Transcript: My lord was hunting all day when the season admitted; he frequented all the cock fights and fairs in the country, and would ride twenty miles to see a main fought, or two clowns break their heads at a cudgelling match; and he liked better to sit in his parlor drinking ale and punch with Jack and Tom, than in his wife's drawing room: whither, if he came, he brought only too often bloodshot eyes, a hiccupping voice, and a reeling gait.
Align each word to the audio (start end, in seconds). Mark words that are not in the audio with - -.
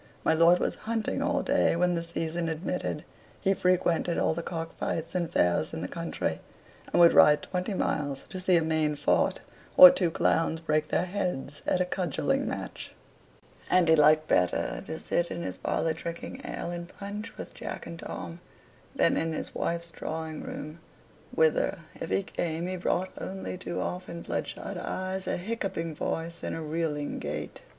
My 0.23 0.33
lord 0.33 0.57
was 0.57 0.73
hunting 0.89 1.21
all 1.21 1.43
day 1.43 1.75
when 1.75 1.93
the 1.93 2.01
season 2.01 2.49
admitted; 2.49 3.05
he 3.39 3.53
frequented 3.53 4.17
all 4.17 4.33
the 4.33 4.41
cock 4.41 4.75
fights 4.79 5.13
and 5.13 5.29
fairs 5.31 5.73
in 5.73 5.81
the 5.81 5.87
country, 5.87 6.39
and 6.91 6.99
would 6.99 7.13
ride 7.13 7.43
twenty 7.43 7.75
miles 7.75 8.25
to 8.29 8.39
see 8.39 8.55
a 8.57 8.63
main 8.63 8.95
fought, 8.95 9.41
or 9.77 9.91
two 9.91 10.09
clowns 10.09 10.59
break 10.59 10.87
their 10.87 11.05
heads 11.05 11.61
at 11.67 11.81
a 11.81 11.85
cudgelling 11.85 12.47
match; 12.47 12.95
and 13.69 13.87
he 13.89 13.95
liked 13.95 14.27
better 14.27 14.81
to 14.87 14.97
sit 14.97 15.29
in 15.29 15.43
his 15.43 15.57
parlor 15.57 15.93
drinking 15.93 16.41
ale 16.45 16.71
and 16.71 16.89
punch 16.89 17.37
with 17.37 17.53
Jack 17.53 17.85
and 17.85 17.99
Tom, 17.99 18.39
than 18.95 19.15
in 19.17 19.33
his 19.33 19.53
wife's 19.53 19.91
drawing 19.91 20.41
room: 20.41 20.79
whither, 21.31 21.77
if 21.93 22.09
he 22.09 22.23
came, 22.23 22.65
he 22.65 22.75
brought 22.75 23.11
only 23.21 23.55
too 23.55 23.79
often 23.79 24.23
bloodshot 24.23 24.79
eyes, 24.79 25.27
a 25.27 25.37
hiccupping 25.37 25.93
voice, 25.93 26.41
and 26.41 26.55
a 26.55 26.59
reeling 26.61 27.19
gait. 27.19 27.61